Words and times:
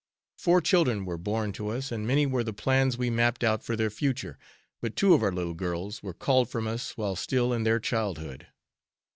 Four 0.39 0.61
children 0.61 1.05
were 1.05 1.19
born 1.19 1.51
to 1.51 1.67
us, 1.67 1.91
and 1.91 2.07
many 2.07 2.25
were 2.25 2.43
the 2.43 2.53
plans 2.53 2.97
we 2.97 3.11
mapped 3.11 3.43
out 3.43 3.61
for 3.63 3.75
their 3.75 3.91
future, 3.91 4.39
but 4.81 4.95
two 4.95 5.13
of 5.13 5.21
our 5.21 5.31
little 5.31 5.53
girls 5.53 6.01
were 6.01 6.15
called 6.15 6.49
from 6.49 6.65
us 6.65 6.97
while 6.97 7.15
still 7.15 7.53
in 7.53 7.65
their 7.65 7.79
childhood. 7.79 8.47